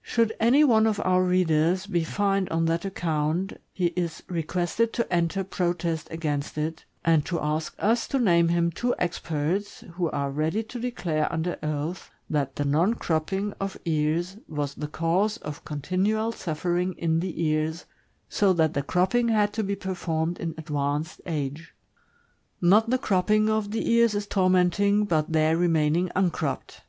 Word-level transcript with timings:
Should 0.00 0.32
any 0.40 0.64
one 0.64 0.86
of 0.86 1.02
our 1.04 1.22
readers 1.22 1.86
be 1.86 2.02
fined 2.02 2.48
on 2.48 2.64
that 2.64 2.86
account, 2.86 3.52
he 3.74 3.88
is 3.88 4.22
requested 4.26 4.90
to 4.94 5.12
enter 5.12 5.44
protest 5.44 6.08
against 6.10 6.54
ft, 6.56 6.84
and 7.04 7.26
to 7.26 7.38
ask 7.38 7.74
us 7.78 8.08
to 8.08 8.18
name 8.18 8.48
him 8.48 8.70
two 8.70 8.94
experts 8.98 9.84
who 9.96 10.08
are 10.10 10.30
ready 10.30 10.62
to 10.62 10.80
declare 10.80 11.30
under 11.30 11.58
oath 11.62 12.10
that 12.30 12.56
the 12.56 12.64
non 12.64 12.94
cropping 12.94 13.52
of 13.60 13.76
ea's 13.84 14.38
was 14.48 14.72
the 14.72 14.88
cause 14.88 15.36
of 15.36 15.62
continual 15.66 16.32
suffering 16.32 16.94
in 16.94 17.20
the 17.20 17.44
ears, 17.44 17.84
so 18.30 18.54
that 18.54 18.72
the 18.72 18.82
cropping 18.82 19.28
had 19.28 19.52
to 19.52 19.62
be 19.62 19.76
performed 19.76 20.38
in 20.38 20.54
advanced 20.56 21.20
age. 21.26 21.74
Not 22.62 22.88
the 22.88 22.96
cropping 22.96 23.50
of 23.50 23.72
the 23.72 23.90
ears 23.92 24.14
is 24.14 24.26
tormenting, 24.26 25.04
but 25.04 25.32
their 25.32 25.54
remaining 25.58 26.10
uncropped. 26.16 26.80